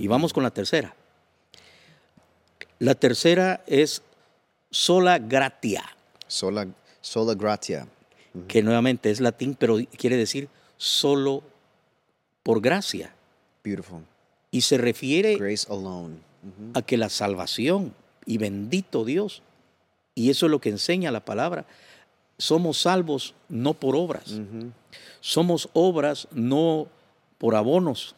[0.00, 0.94] Y vamos con la tercera.
[2.78, 4.02] La tercera es
[4.70, 5.84] sola gratia,
[6.26, 6.66] Sola,
[7.02, 7.86] sola gratia.
[8.48, 11.42] que nuevamente es latín, pero quiere decir solo
[12.42, 13.12] por gracia.
[13.62, 14.00] Beautiful.
[14.50, 16.16] Y se refiere Grace alone.
[16.72, 17.94] A que la salvación,
[18.24, 19.42] y bendito Dios,
[20.14, 21.66] y eso es lo que enseña la palabra,
[22.38, 24.40] somos salvos no por obras,
[25.20, 26.88] somos obras no
[27.36, 28.14] por abonos.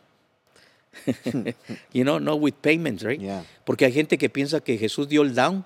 [1.93, 3.21] you know, no with payments, right?
[3.21, 3.45] Yeah.
[3.65, 5.65] Porque hay gente que piensa que Jesús dio el down,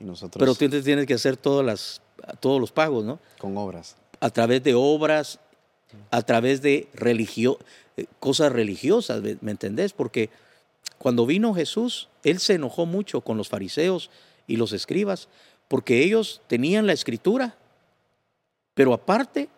[0.00, 2.02] Y nosotros pero tú tienes que hacer todas las,
[2.40, 3.20] todos los pagos, ¿no?
[3.38, 3.96] con obras.
[4.20, 5.38] A través de obras,
[6.10, 7.58] a través de religio,
[7.96, 9.92] eh, cosas religiosas, ¿me me entendés?
[9.92, 10.30] Porque
[10.98, 14.10] cuando vino Jesús, Él se enojó mucho con los fariseos
[14.46, 15.28] y los escribas,
[15.68, 17.56] porque ellos tenían la escritura,
[18.74, 19.48] pero aparte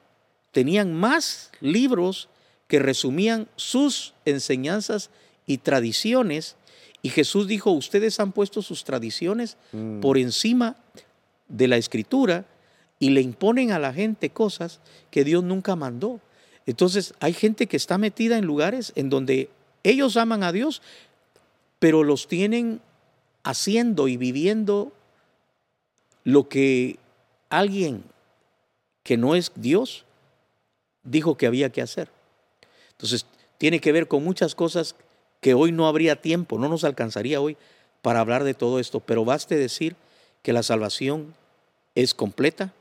[0.52, 2.28] tenían más libros
[2.66, 5.10] que resumían sus enseñanzas
[5.46, 6.56] y tradiciones.
[7.02, 10.00] Y Jesús dijo, ustedes han puesto sus tradiciones Mm.
[10.00, 10.76] por encima
[11.48, 12.46] de la escritura
[12.98, 16.20] y le imponen a la gente cosas que Dios nunca mandó.
[16.66, 19.50] Entonces hay gente que está metida en lugares en donde
[19.82, 20.80] ellos aman a Dios,
[21.78, 22.80] pero los tienen
[23.42, 24.92] haciendo y viviendo
[26.22, 26.98] lo que
[27.50, 28.04] alguien
[29.02, 30.06] que no es Dios
[31.02, 32.08] dijo que había que hacer.
[33.04, 33.26] Entonces
[33.58, 34.96] tiene que ver con muchas cosas
[35.42, 37.58] que hoy no habría tiempo, no nos alcanzaría hoy
[38.00, 39.94] para hablar de todo esto, pero baste decir
[40.42, 41.34] que la salvación
[41.94, 42.72] es completa,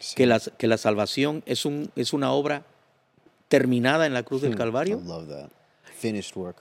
[0.00, 0.14] Sí.
[0.16, 2.64] que la, que la salvación es, un, es una obra
[3.48, 5.50] terminada en la cruz del Hmm, Calvario I love that.
[5.98, 6.56] Finished work.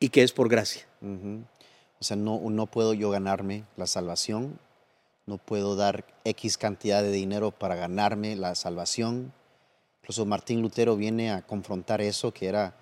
[0.00, 0.86] y que es por gracia.
[1.02, 1.42] Ujú.
[2.00, 4.58] O sea, no, no puedo yo ganarme la salvación,
[5.26, 9.34] no puedo dar X cantidad de dinero para ganarme la salvación.
[10.02, 12.74] Incluso Martín Lutero viene a confrontar eso, que era,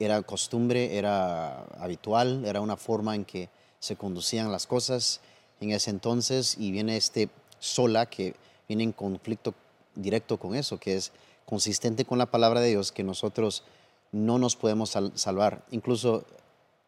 [0.00, 5.20] era costumbre, era habitual, era una forma en que se conducían las cosas
[5.60, 8.34] en ese entonces, y viene este sola que
[8.66, 9.54] viene en conflicto
[9.94, 11.12] directo con eso, que es
[11.46, 13.62] consistente con la palabra de Dios, que nosotros
[14.10, 15.64] no nos podemos sal- salvar.
[15.70, 16.24] Incluso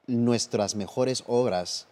[0.09, 1.87] nuestras mejores obras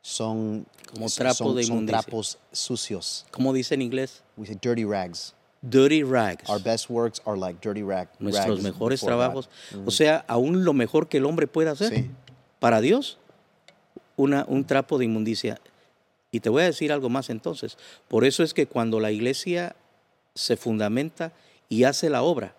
[0.00, 0.64] son
[0.94, 2.02] Como son- trapo son, son inmundicia.
[2.02, 3.26] trapos sucios.
[3.32, 5.34] Como dice en inglés, We say dirty rags.
[5.70, 6.48] Dirty rags.
[6.48, 9.48] Our best works are like dirty rag, Nuestros rags mejores trabajos.
[9.84, 12.10] O sea, aún lo mejor que el hombre puede hacer Sí.
[12.60, 13.18] para Dios,
[14.16, 15.58] una, un trapo de inmundicia.
[16.32, 17.76] Y te voy a decir algo más entonces.
[18.08, 19.76] Por eso es que cuando la iglesia
[20.34, 21.32] se fundamenta
[21.68, 22.54] y hace la obra,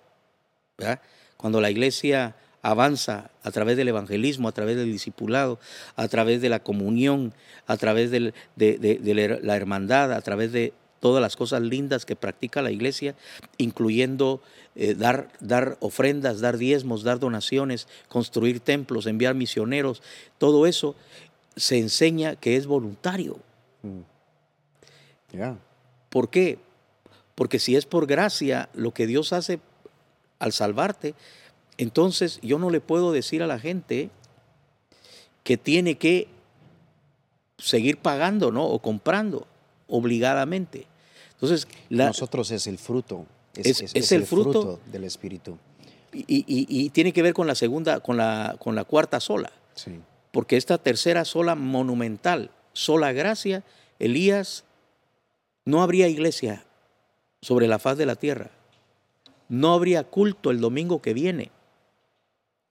[0.77, 0.99] ¿verdad?
[1.37, 5.59] cuando la iglesia avanza a través del evangelismo, a través del discipulado,
[5.95, 7.33] a través de la comunión,
[7.67, 10.73] a través del- de, de- la hermandad, a través de
[11.07, 13.15] todas las cosas lindas que practica la iglesia,
[13.57, 14.41] incluyendo
[14.75, 20.03] eh, dar, dar ofrendas, dar diezmos, dar donaciones, construir templos, enviar misioneros,
[20.37, 20.97] todo eso
[21.55, 23.39] se enseña que es voluntario.
[25.31, 25.57] Yeah.
[26.09, 26.59] ¿Por qué?
[27.33, 29.61] Porque si es por gracia lo que Dios hace
[30.39, 31.15] al salvarte,
[31.77, 34.09] entonces yo no le puedo decir a la gente
[35.45, 36.27] que tiene que
[37.57, 38.65] seguir pagando, ¿no?
[38.65, 39.47] O comprando
[39.87, 40.85] obligadamente.
[41.37, 43.25] Entonces, la- Nosotros es el fruto.
[43.55, 44.79] Es- es el fruto.
[44.91, 45.57] del Espíritu.
[46.13, 49.51] y, y- y tiene que ver con la segunda, con la, con la cuarta sola.
[49.75, 49.99] Sí.
[50.31, 53.63] Porque esta tercera sola monumental, sola gracia,
[53.99, 54.63] Elías,
[55.65, 56.63] no habría iglesia
[57.41, 58.49] sobre la faz de la tierra.
[59.49, 61.51] No habría culto el domingo que viene.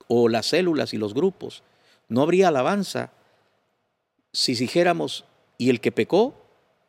[0.08, 1.62] O las células y los grupos.
[2.08, 3.12] No habría alabanza
[4.32, 5.24] si dijéramos,
[5.58, 6.34] y el que pecó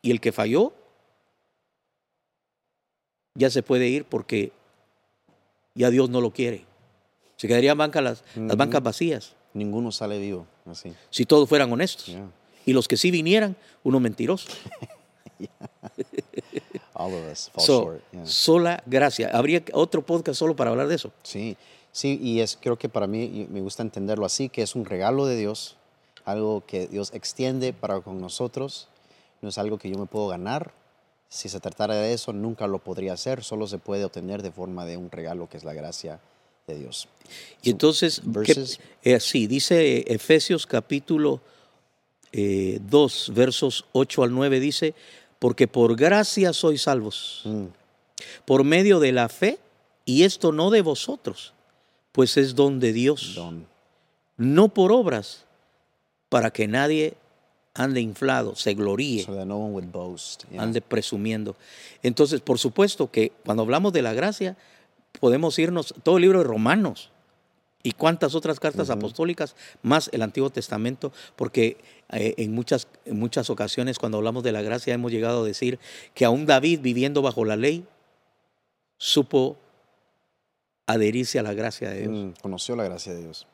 [0.02, 0.74] y el que falló,
[3.38, 4.52] ya se puede ir porque
[5.76, 6.66] ya Dios no lo quiere.
[7.38, 10.46] Se quedarían bancas las, las bancas vacías Ninguno sale vivo.
[10.66, 10.94] Así.
[11.10, 12.08] si todos fueran honestos.
[12.08, 12.30] Yeah.
[12.66, 14.50] Y los que sí vinieran, uno mentiroso.
[16.94, 18.02] All of us fall So, short.
[18.12, 18.26] yeah.
[18.26, 19.30] Sola gracia.
[19.34, 21.12] Habría otro podcast solo para hablar de eso.
[21.24, 21.56] Sí,
[21.92, 25.26] sí, y es creo que para mí me gusta entenderlo así, que es un regalo
[25.26, 25.78] de Dios,
[26.26, 28.88] algo que Dios extiende para con nosotros,
[29.42, 30.72] no es algo que yo me puedo ganar.
[31.30, 34.86] Si se tratara de eso, nunca lo podría hacer, solo se puede obtener de forma
[34.86, 36.20] de un regalo que es la gracia
[36.68, 37.08] de Dios.
[37.62, 38.80] Y entonces, ¿qué- verses.
[39.04, 41.42] eh, sí, dice Efesios capítulo
[42.34, 44.94] eh, 2, versos 8 al 9, dice,
[45.40, 47.66] porque por gracia sois salvos, Mm,
[48.46, 49.60] por medio de la fe,
[50.06, 51.54] y esto no de vosotros,
[52.12, 53.66] pues es don de Dios, don.
[54.38, 55.46] no por obras,
[56.30, 57.14] para que nadie
[57.78, 59.24] ande inflado, se gloríe.
[59.24, 60.44] So no one would boast.
[60.52, 60.64] yeah.
[60.64, 61.56] ande presumiendo.
[62.04, 64.58] Entonces, por supuesto que cuando hablamos de la gracia,
[65.20, 67.12] podemos irnos todo el libro de Romanos
[67.88, 71.14] ¿Y cuántas otras cartas apostólicas más el Antiguo Testamento?
[71.38, 71.78] Porque
[72.12, 75.80] eh, en, muchas, en muchas ocasiones cuando hablamos de la gracia hemos llegado a decir
[76.14, 77.86] que aún David viviendo bajo la ley
[78.98, 79.56] supo
[80.86, 82.14] adherirse a la gracia de Dios.
[82.14, 83.48] Mm, conoció la gracia de Dios.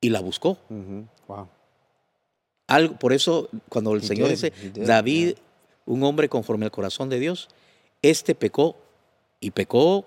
[0.00, 0.58] Y la buscó.
[1.28, 1.48] Wow.
[2.70, 5.34] Algo, por eso cuando el Señor dice, David,
[5.86, 7.48] un hombre conforme al corazón de Dios,
[8.00, 8.76] este pecó
[9.40, 10.04] y pecó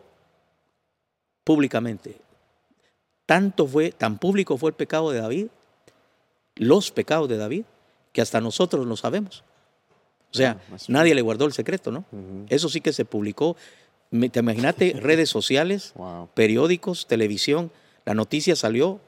[1.43, 2.15] públicamente.
[3.25, 5.47] Tanto fue, tan público fue el pecado de David,
[6.55, 7.65] los pecados de David,
[8.13, 9.43] que hasta nosotros lo sabemos.
[10.31, 12.05] O sea, ah, nadie le guardó el secreto, ¿no?
[12.47, 13.57] Eso sí que se publicó.
[14.31, 15.93] Te imagínate redes sociales,
[16.33, 17.73] periódicos, televisión,
[18.05, 19.01] la noticia salió.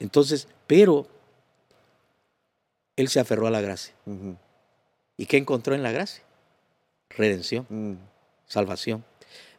[0.00, 1.08] Entonces, pero
[2.96, 3.94] él se aferró a la gracia.
[5.16, 6.24] ¿Y qué encontró en la gracia?
[7.10, 7.96] Redención, mm.
[8.46, 9.04] salvación.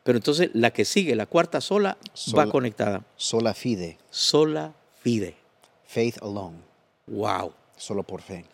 [0.03, 1.97] Pero entonces la que sigue, la cuarta sola,
[2.37, 3.05] va conectada.
[3.15, 3.97] Sola fide.
[4.09, 5.35] Sola fide.
[5.85, 6.59] Faith alone.
[7.07, 7.53] Wow.
[7.77, 8.45] Solo por fe.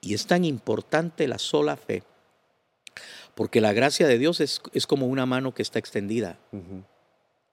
[0.00, 2.02] Y es tan importante la sola fe,
[3.34, 6.38] porque la gracia de Dios es, es como una mano que está extendida.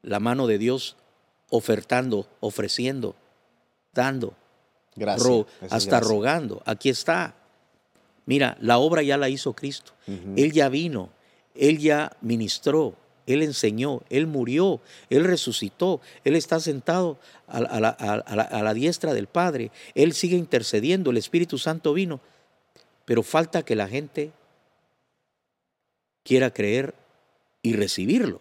[0.02, 0.98] La mano de Dios
[1.50, 3.16] ofertando, ofreciendo,
[3.94, 4.36] dando.
[4.96, 5.46] Gracias.
[5.70, 6.62] hasta rogando.
[6.66, 7.36] Aquí está.
[8.26, 9.94] Mira, la obra ya la hizo Cristo.
[10.36, 11.10] Él ya vino,
[11.56, 12.96] Él ya ministró,
[13.26, 14.80] Él enseñó, Él murió,
[15.10, 17.18] Él resucitó, Él está sentado
[17.48, 22.20] a, la, diestra del Padre, Él sigue intercediendo, el Espíritu Santo vino,
[23.06, 24.32] pero falta que la gente
[26.24, 26.94] quiera creer
[27.62, 28.40] y recibirlo.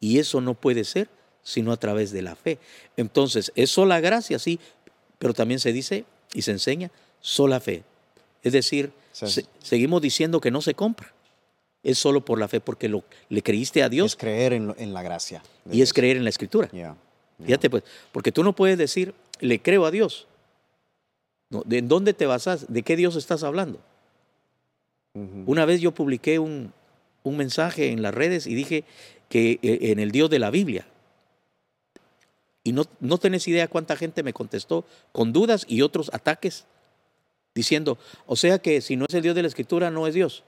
[0.00, 1.08] Y eso no puede ser
[1.42, 2.58] sino a través de la fe.
[2.96, 4.58] Entonces, es sola gracia, sí,
[5.18, 6.90] pero también se dice y se enseña
[7.20, 7.82] sola fe.
[8.42, 8.92] Es decir,
[9.62, 11.12] seguimos diciendo que no se compra.
[11.82, 14.12] Es solo por la fe, porque lo, le creíste a Dios.
[14.12, 15.42] Es creer en, la gracia.
[15.70, 16.70] Y es creer en la escritura.
[17.44, 17.82] Fíjate, pues,
[18.12, 20.26] porque tú no puedes decir, le creo a Dios.
[21.50, 22.72] ¿De dónde te basas?
[22.72, 23.80] ¿De qué Dios estás hablando?
[25.46, 26.72] Una vez yo publiqué un,
[27.22, 28.84] un mensaje en las redes y dije
[29.28, 30.86] que eh, en el Dios de la Biblia,
[32.64, 36.64] y no, no tenés idea cuánta gente me contestó con dudas y otros ataques,
[37.54, 40.42] diciendo, o sea que si no es el Dios de la Escritura, no es Dios.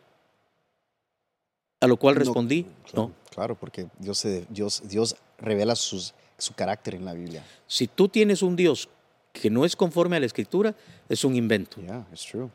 [1.81, 3.13] A lo cual respondí, no.
[3.31, 7.45] Claro, porque Dios, Dios, Dios revela sus, su carácter en la Biblia.
[7.67, 8.89] Si tú tienes un Dios
[9.35, 10.75] que no es conforme a la Escritura,
[11.11, 11.83] es un invento.
[11.83, 12.49] Yeah, it's true.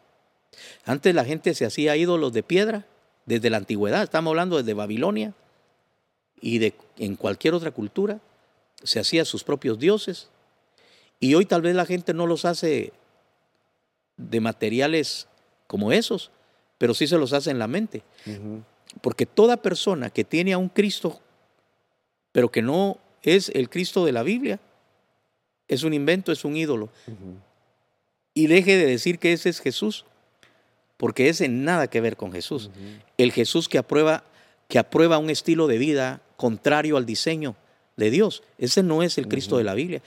[0.86, 2.88] Antes la gente se hacía ídolos de piedra
[3.28, 5.36] desde la antigüedad, estamos hablando desde Babilonia
[6.42, 8.20] y de en cualquier otra cultura
[8.84, 10.30] se hacía sus propios dioses.
[11.20, 12.94] Y hoy tal vez la gente no los hace
[14.18, 15.28] de materiales
[15.68, 16.32] como esos,
[16.78, 18.04] pero sí se los hace en la mente.
[19.02, 21.22] Porque toda persona que tiene a un Cristo,
[22.32, 24.60] pero que no es el Cristo de la Biblia,
[25.68, 26.90] es un invento, es un ídolo.
[28.34, 30.06] Y deje de decir que ese es Jesús,
[30.98, 32.72] porque ese nada que ver con Jesús.
[33.18, 34.24] El Jesús que aprueba,
[34.68, 37.56] que aprueba un estilo de vida contrario al diseño
[37.98, 38.44] de Dios.
[38.58, 40.02] Ese no es el Cristo de la Biblia.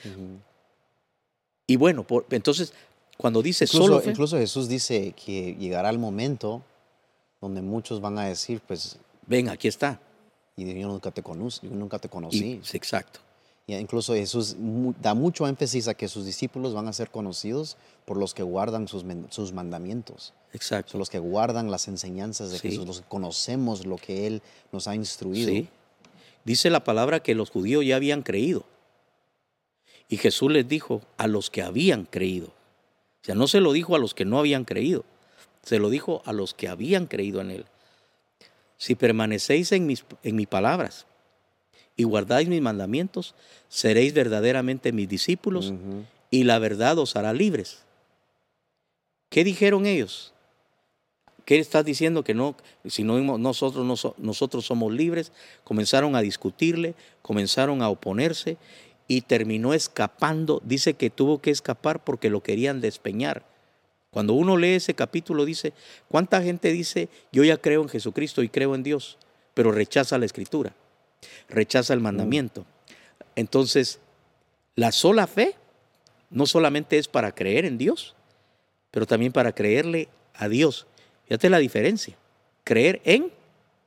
[1.67, 2.73] Y bueno, entonces,
[3.17, 6.63] cuando dice incluso, solo Incluso Jesús dice que llegará el momento
[7.41, 8.99] donde muchos van a decir, pues...
[9.27, 10.01] Ven, aquí está.
[10.57, 11.67] Y yo nunca te conocí.
[11.67, 12.61] Yo nunca te conocí.
[12.73, 13.21] exacto.
[13.67, 14.57] Y incluso Jesús
[15.01, 18.89] da mucho énfasis a que sus discípulos van a ser conocidos por los que guardan
[18.89, 20.35] sus, sus mandamientos.
[20.53, 20.93] Exacto.
[20.93, 24.87] Son los que guardan las enseñanzas de Jesús, los que conocemos lo que Él nos
[24.87, 25.49] ha instruido.
[25.49, 25.69] Sí.
[26.45, 28.65] Dice la palabra que los judíos ya habían creído.
[30.09, 32.49] Y Jesús les dijo a los que habían creído.
[32.49, 35.07] O sea, no se lo dijo a los que no habían creído,
[35.63, 37.65] se lo dijo a los que habían creído en Él.
[38.77, 41.07] Si permanecéis en mis, en mis palabras
[41.97, 43.35] y guardáis mis mandamientos,
[43.71, 45.73] seréis verdaderamente mis discípulos
[46.31, 47.85] y la verdad os hará libres.
[49.31, 50.34] ¿Qué dijeron ellos?
[51.45, 55.33] ¿Qué estás diciendo que no, si no nosotros, nosotros somos libres?
[55.63, 58.57] Comenzaron a discutirle, comenzaron a oponerse
[59.09, 60.63] y terminó escapando.
[60.65, 63.45] Dice que tuvo que escapar porque lo querían despeñar.
[64.11, 65.75] Cuando uno lee ese capítulo dice,
[66.09, 69.19] ¿cuánta gente dice, yo ya creo en Jesucristo y creo en Dios,
[69.53, 70.73] pero rechaza la escritura,
[71.49, 72.65] rechaza el mandamiento?
[73.37, 73.99] Entonces,
[74.77, 75.57] la sola fe
[76.31, 78.15] no solamente es para creer en Dios,
[78.91, 80.87] pero también para creerle a Dios
[81.27, 82.17] Fíjate la diferencia.
[82.65, 83.31] Creer en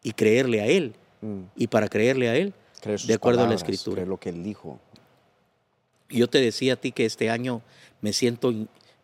[0.04, 0.94] y creerle a Él.
[1.22, 1.42] Mm.
[1.56, 2.54] Y para creerle a Él,
[3.06, 3.96] de acuerdo a la Escritura.
[3.96, 4.80] Creer lo que Él dijo.
[6.10, 7.62] Yo te decía a ti que este año
[8.02, 8.54] me siento,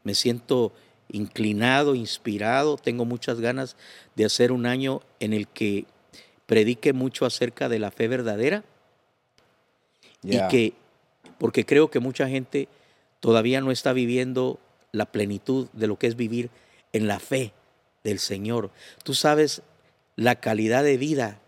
[0.04, 0.72] me siento
[1.10, 3.76] inclinado, inspirado, tengo muchas ganas
[4.16, 5.86] de hacer un año en el que
[6.46, 8.64] predique mucho acerca de la fe verdadera
[10.24, 10.74] y que
[11.38, 12.68] porque creo que mucha gente
[13.20, 14.60] todavía no está viviendo
[14.92, 16.50] la plenitud de lo que es vivir
[16.94, 17.54] en la fe
[18.04, 18.72] del Señor.
[19.04, 19.62] Tú sabes
[20.16, 21.40] la calidad de vida,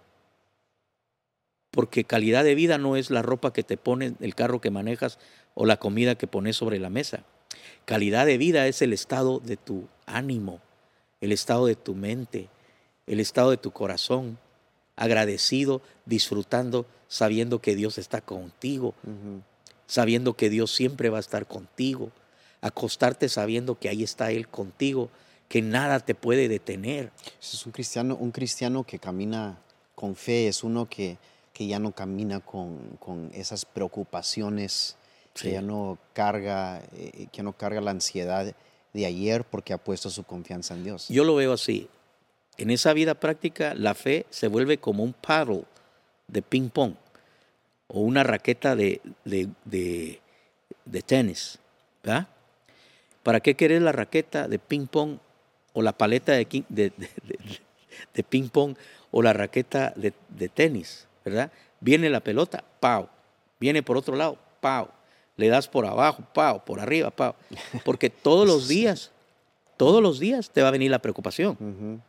[1.72, 5.20] porque calidad de vida no es la ropa que te pones, el carro que manejas
[5.54, 7.24] o la comida que pones sobre la mesa.
[7.86, 10.62] Calidad de vida es el estado de tu ánimo,
[11.22, 12.50] el estado de tu mente,
[13.08, 14.40] el estado de tu corazón,
[14.96, 18.96] agradecido, disfrutando, sabiendo que Dios está contigo,
[19.86, 22.12] sabiendo que Dios siempre va a estar contigo,
[22.62, 25.10] acostarte sabiendo que ahí está Él contigo,
[25.48, 27.12] que nada te puede detener.
[27.42, 29.58] Es un cristiano, un cristiano que camina
[29.94, 31.18] con fe, es uno que,
[31.54, 34.98] que ya no camina con, con esas preocupaciones,
[35.34, 38.54] que ya no carga, eh, que no carga la ansiedad
[38.94, 41.08] de ayer porque ha puesto su confianza en Dios.
[41.10, 41.90] Yo lo veo así.
[42.58, 45.66] En esa vida práctica, la fe se vuelve como un paddle
[46.28, 46.94] de ping pong
[47.88, 51.60] o una raqueta de, de, de, tenis.
[52.02, 52.28] ¿verdad?
[53.24, 55.20] ¿Para qué querés la raqueta de ping pong
[55.76, 58.76] o la paleta de, de, ping pong
[59.12, 61.08] o la raqueta de, tenis?
[61.24, 61.52] ¿verdad?
[61.80, 63.10] Viene la pelota, ¡pau!
[63.60, 64.88] Viene por otro lado, ¡pau!
[65.38, 66.66] Le das por abajo, ¡pau!
[66.66, 67.36] Por arriba, ¡pau!
[67.84, 69.12] Porque todos los días,
[69.78, 72.02] todos los días te va a venir la preocupación.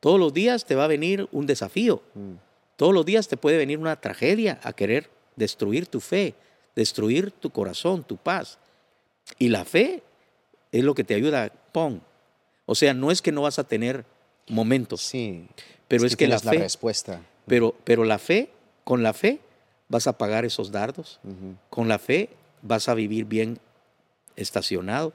[0.00, 2.02] Todos los días te va a venir un desafío.
[2.14, 2.34] Mm.
[2.76, 6.34] Todos los días te puede venir una tragedia a querer destruir tu fe,
[6.76, 8.58] destruir tu corazón, tu paz.
[9.38, 10.02] Y la fe
[10.72, 12.02] es lo que te ayuda, pon.
[12.66, 14.04] O sea, no es que no vas a tener
[14.48, 15.02] momentos.
[15.02, 15.48] Sí.
[15.88, 17.22] Pero es, que, la, fe, respuesta.
[17.46, 18.50] Pero, pero la fe,
[18.84, 19.40] con la fe
[19.88, 21.20] vas a pagar esos dardos.
[21.70, 22.30] Con la fe
[22.62, 23.58] vas a vivir bien
[24.36, 25.12] estacionado.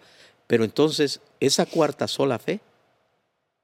[0.47, 2.59] Pero entonces, esa cuarta sola fe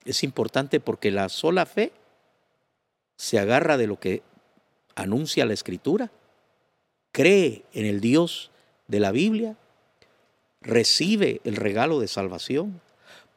[0.03, 1.91] es importante porque la sola fe
[3.17, 4.21] se agarra de lo que
[4.95, 6.11] anuncia la Escritura,
[7.11, 8.51] cree en el Dios
[8.87, 9.55] de la Biblia,
[10.61, 12.81] recibe el regalo de salvación,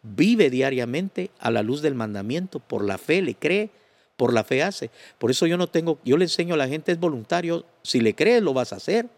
[0.02, 3.70] vive diariamente a la luz del mandamiento, por la fe le cree,
[4.16, 4.90] por la fe hace.
[5.18, 8.14] Por eso yo no tengo, yo le enseño a la gente, es voluntario, si le
[8.14, 9.08] crees lo vas a hacer.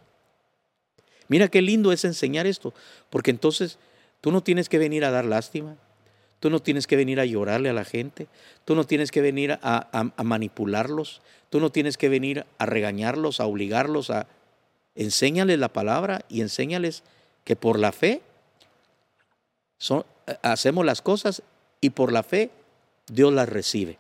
[1.29, 2.75] Mira qué lindo es enseñar esto,
[3.09, 3.79] porque entonces
[4.21, 5.77] tú no tienes que venir a dar lástima,
[6.41, 8.27] Tú no tienes que venir a llorarle a la gente,
[8.65, 11.21] tú no tienes que venir a, manipularlos,
[11.51, 14.27] tú no tienes que venir a regañarlos, a obligarlos a...
[14.97, 17.05] Enséñales la palabra y enséñales
[17.45, 18.23] que por la fe
[19.81, 20.05] son,
[20.43, 21.43] hacemos las cosas
[21.81, 22.51] y por la fe
[23.11, 23.99] Dios las recibe.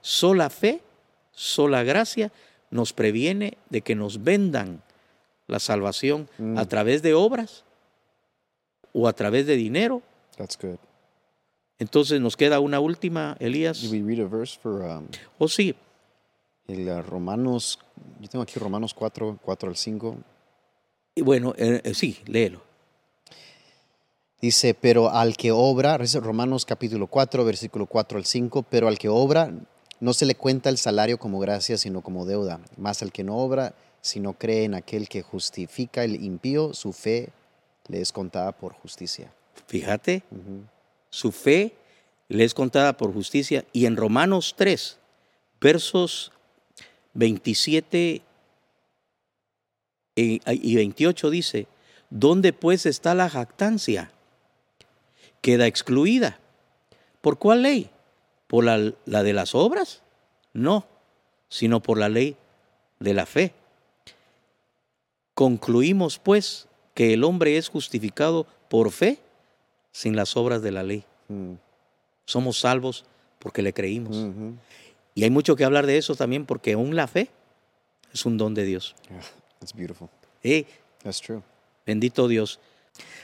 [0.00, 0.80] Sola fe,
[1.32, 2.32] sola gracia
[2.70, 4.82] nos previene de que nos vendan
[5.46, 6.66] la salvación a mm.
[6.66, 7.64] través de obras
[8.92, 10.02] o a través de dinero
[11.78, 13.82] entonces nos queda una última, Elías.
[13.82, 15.06] Did we read a verse for, um,
[15.38, 15.74] oh, sí.
[16.66, 17.78] El uh, Romanos,
[18.20, 20.16] yo tengo aquí Romanos 4, 4 al 5.
[21.14, 22.62] Y bueno, eh, eh, sí, léelo.
[24.40, 29.08] Dice, pero al que obra, Romanos capítulo 4, versículo 4 al 5, pero al que
[29.08, 29.52] obra
[29.98, 32.60] no se le cuenta el salario como gracia, sino como deuda.
[32.76, 36.92] Más al que no obra, si no cree en aquel que justifica el impío, su
[36.92, 37.30] fe
[37.88, 39.32] le es contada por justicia.
[39.66, 40.22] Fíjate,
[41.10, 41.74] su fe
[42.28, 43.64] le es contada por justicia.
[43.72, 44.98] Y en Romanos 3,
[45.60, 46.30] versos
[47.14, 48.22] 27
[50.14, 51.66] y 28 dice,
[52.08, 54.12] ¿dónde pues está la jactancia?
[55.48, 56.38] Queda excluida.
[57.22, 57.88] ¿Por cuál ley?
[58.48, 60.02] ¿Por la, la de las obras?
[60.52, 60.84] No,
[61.48, 62.36] sino por la ley
[63.00, 63.54] de la fe.
[65.32, 69.20] Concluimos pues que el hombre es justificado por fe
[69.90, 71.04] sin las obras de la ley.
[71.28, 71.54] Mm.
[72.26, 73.06] Somos salvos
[73.38, 74.26] porque le creímos.
[75.14, 77.30] Y hay mucho que hablar de eso también porque aún la fe
[78.12, 78.94] es un don de Dios.
[79.60, 80.10] that's beautiful.
[81.02, 81.42] that's true.
[81.86, 82.60] Bendito Dios.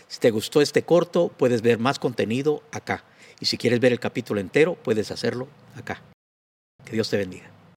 [0.09, 3.05] Si te gustó este corto, puedes ver más contenido acá.
[3.41, 6.03] Y si quieres ver el capítulo entero, puedes hacerlo acá.
[6.85, 7.54] Que Dios te bendiga.